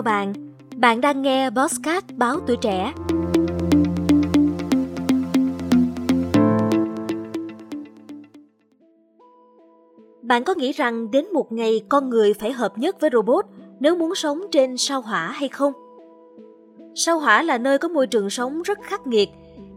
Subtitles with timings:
[0.00, 0.32] chào bạn.
[0.76, 2.92] Bạn đang nghe Bosscat báo tuổi trẻ.
[10.22, 13.44] Bạn có nghĩ rằng đến một ngày con người phải hợp nhất với robot
[13.80, 15.72] nếu muốn sống trên sao hỏa hay không?
[16.94, 19.28] Sao hỏa là nơi có môi trường sống rất khắc nghiệt.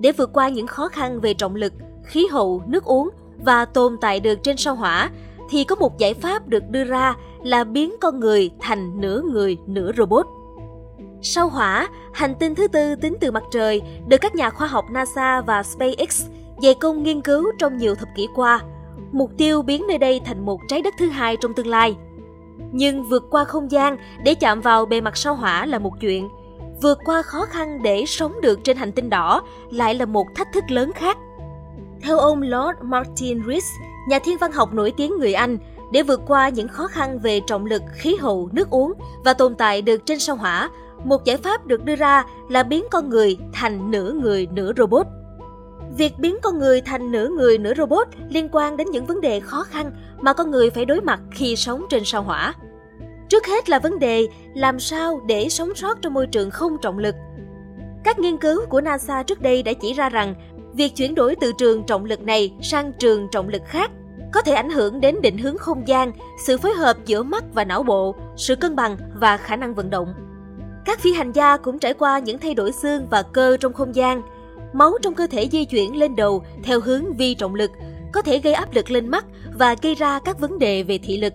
[0.00, 1.72] Để vượt qua những khó khăn về trọng lực,
[2.04, 3.10] khí hậu, nước uống
[3.44, 5.10] và tồn tại được trên sao hỏa,
[5.50, 9.58] thì có một giải pháp được đưa ra là biến con người thành nửa người,
[9.66, 10.26] nửa robot.
[11.22, 14.84] Sao hỏa, hành tinh thứ tư tính từ mặt trời, được các nhà khoa học
[14.90, 16.26] NASA và SpaceX
[16.62, 18.60] dày công nghiên cứu trong nhiều thập kỷ qua.
[19.12, 21.96] Mục tiêu biến nơi đây thành một trái đất thứ hai trong tương lai.
[22.72, 26.28] Nhưng vượt qua không gian để chạm vào bề mặt sao hỏa là một chuyện,
[26.82, 30.48] vượt qua khó khăn để sống được trên hành tinh đỏ lại là một thách
[30.52, 31.18] thức lớn khác.
[32.02, 33.64] Theo ông Lord Martin Rees,
[34.08, 35.58] nhà thiên văn học nổi tiếng người Anh,
[35.92, 38.92] để vượt qua những khó khăn về trọng lực, khí hậu, nước uống
[39.24, 40.70] và tồn tại được trên sao hỏa,
[41.04, 45.06] một giải pháp được đưa ra là biến con người thành nửa người nửa robot.
[45.96, 49.40] Việc biến con người thành nửa người nửa robot liên quan đến những vấn đề
[49.40, 52.54] khó khăn mà con người phải đối mặt khi sống trên sao hỏa.
[53.28, 56.98] Trước hết là vấn đề làm sao để sống sót trong môi trường không trọng
[56.98, 57.14] lực.
[58.04, 60.34] Các nghiên cứu của NASA trước đây đã chỉ ra rằng
[60.74, 63.90] việc chuyển đổi từ trường trọng lực này sang trường trọng lực khác
[64.32, 67.64] có thể ảnh hưởng đến định hướng không gian, sự phối hợp giữa mắt và
[67.64, 70.14] não bộ, sự cân bằng và khả năng vận động.
[70.84, 73.94] Các phi hành gia cũng trải qua những thay đổi xương và cơ trong không
[73.94, 74.22] gian.
[74.72, 77.70] Máu trong cơ thể di chuyển lên đầu theo hướng vi trọng lực,
[78.12, 79.24] có thể gây áp lực lên mắt
[79.58, 81.32] và gây ra các vấn đề về thị lực.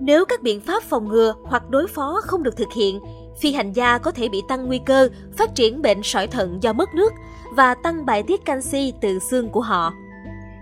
[0.00, 3.00] Nếu các biện pháp phòng ngừa hoặc đối phó không được thực hiện,
[3.40, 6.72] phi hành gia có thể bị tăng nguy cơ phát triển bệnh sỏi thận do
[6.72, 7.12] mất nước
[7.50, 9.92] và tăng bài tiết canxi từ xương của họ.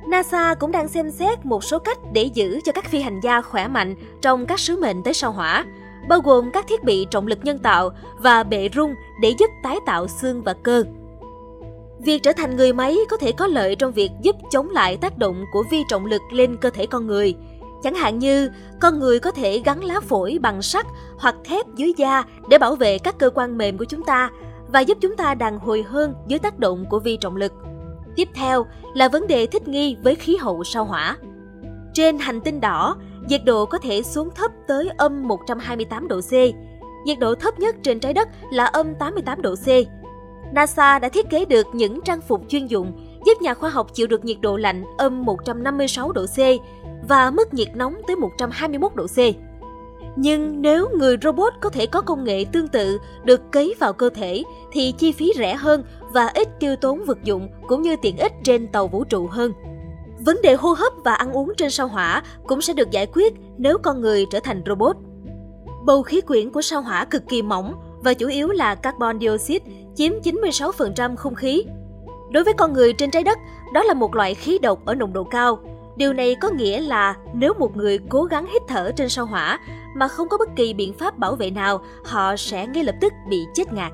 [0.09, 3.41] NASA cũng đang xem xét một số cách để giữ cho các phi hành gia
[3.41, 5.65] khỏe mạnh trong các sứ mệnh tới sao hỏa,
[6.09, 9.79] bao gồm các thiết bị trọng lực nhân tạo và bệ rung để giúp tái
[9.87, 10.85] tạo xương và cơ.
[11.99, 15.19] Việc trở thành người máy có thể có lợi trong việc giúp chống lại tác
[15.19, 17.35] động của vi trọng lực lên cơ thể con người.
[17.83, 18.51] Chẳng hạn như,
[18.81, 20.87] con người có thể gắn lá phổi bằng sắt
[21.19, 24.31] hoặc thép dưới da để bảo vệ các cơ quan mềm của chúng ta
[24.73, 27.53] và giúp chúng ta đàn hồi hơn dưới tác động của vi trọng lực.
[28.17, 31.17] Tiếp theo là vấn đề thích nghi với khí hậu sao hỏa.
[31.95, 32.97] Trên hành tinh đỏ,
[33.29, 36.33] nhiệt độ có thể xuống thấp tới âm 128 độ C.
[37.05, 39.69] Nhiệt độ thấp nhất trên trái đất là âm 88 độ C.
[40.53, 42.93] NASA đã thiết kế được những trang phục chuyên dụng
[43.27, 46.39] giúp nhà khoa học chịu được nhiệt độ lạnh âm 156 độ C
[47.09, 49.48] và mức nhiệt nóng tới 121 độ C.
[50.17, 54.11] Nhưng nếu người robot có thể có công nghệ tương tự được cấy vào cơ
[54.11, 54.43] thể
[54.73, 55.83] thì chi phí rẻ hơn
[56.13, 59.53] và ít tiêu tốn vật dụng cũng như tiện ích trên tàu vũ trụ hơn.
[60.21, 63.35] Vấn đề hô hấp và ăn uống trên sao hỏa cũng sẽ được giải quyết
[63.59, 64.97] nếu con người trở thành robot.
[65.85, 69.65] Bầu khí quyển của sao hỏa cực kỳ mỏng và chủ yếu là carbon dioxide
[69.95, 71.65] chiếm 96% không khí.
[72.31, 73.39] Đối với con người trên trái đất,
[73.73, 75.59] đó là một loại khí độc ở nồng độ cao.
[75.97, 79.61] Điều này có nghĩa là nếu một người cố gắng hít thở trên sao hỏa
[79.97, 83.13] mà không có bất kỳ biện pháp bảo vệ nào, họ sẽ ngay lập tức
[83.31, 83.93] bị chết ngạt.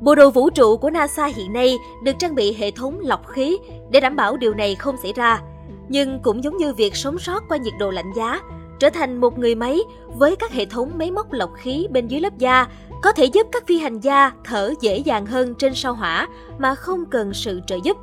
[0.00, 3.58] Bộ đồ vũ trụ của NASA hiện nay được trang bị hệ thống lọc khí
[3.90, 5.40] để đảm bảo điều này không xảy ra.
[5.88, 8.40] Nhưng cũng giống như việc sống sót qua nhiệt độ lạnh giá,
[8.78, 12.20] trở thành một người máy với các hệ thống máy móc lọc khí bên dưới
[12.20, 12.66] lớp da
[13.02, 16.74] có thể giúp các phi hành gia thở dễ dàng hơn trên sao hỏa mà
[16.74, 17.96] không cần sự trợ giúp.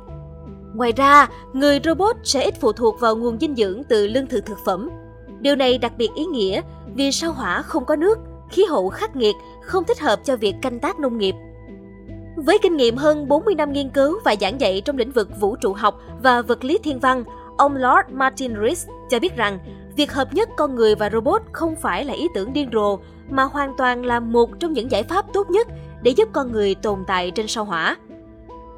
[0.74, 4.46] Ngoài ra, người robot sẽ ít phụ thuộc vào nguồn dinh dưỡng từ lương thực
[4.46, 4.90] thực phẩm.
[5.40, 6.62] Điều này đặc biệt ý nghĩa
[6.94, 8.18] vì sao hỏa không có nước,
[8.50, 11.34] khí hậu khắc nghiệt, không thích hợp cho việc canh tác nông nghiệp.
[12.36, 15.56] Với kinh nghiệm hơn 40 năm nghiên cứu và giảng dạy trong lĩnh vực vũ
[15.56, 17.24] trụ học và vật lý thiên văn,
[17.58, 19.58] ông Lord Martin Rees cho biết rằng
[19.96, 22.98] việc hợp nhất con người và robot không phải là ý tưởng điên rồ,
[23.30, 25.68] mà hoàn toàn là một trong những giải pháp tốt nhất
[26.02, 27.96] để giúp con người tồn tại trên sao hỏa.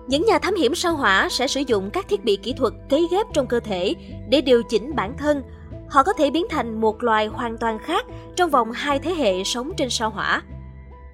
[0.06, 3.09] Những nhà thám hiểm sao hỏa sẽ sử dụng các thiết bị kỹ thuật cấy
[3.11, 3.94] ghép trong cơ thể
[4.29, 5.43] để điều chỉnh bản thân.
[5.92, 9.44] Họ có thể biến thành một loài hoàn toàn khác trong vòng hai thế hệ
[9.44, 10.43] sống trên sao hỏa.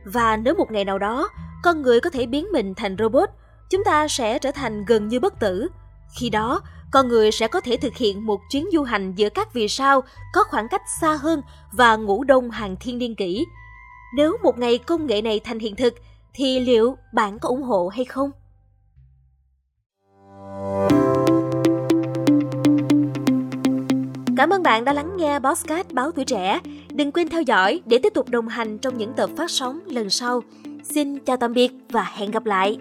[0.05, 1.29] Và nếu một ngày nào đó,
[1.63, 3.29] con người có thể biến mình thành robot,
[3.71, 5.69] chúng ta sẽ trở thành gần như bất tử.
[6.19, 6.61] Khi đó,
[6.91, 10.03] con người sẽ có thể thực hiện một chuyến du hành giữa các vì sao
[10.33, 11.43] có khoảng cách xa hơn
[11.73, 13.45] và ngủ đông hàng thiên niên kỷ.
[14.17, 15.95] Nếu một ngày công nghệ này thành hiện thực,
[16.35, 18.31] thì liệu bạn có ủng hộ hay không?
[24.39, 26.61] Cảm ơn bạn đã lắng nghe Bosscat Báo Tuổi Trẻ.
[26.93, 30.11] Đừng quên theo dõi để tiếp tục đồng hành trong những tập phát sóng lần
[30.11, 30.43] sau.
[30.83, 32.79] Xin chào tạm biệt và hẹn gặp lại!